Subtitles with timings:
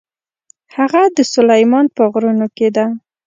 [0.75, 2.85] هغه د سلیمان په غرونو کې ده.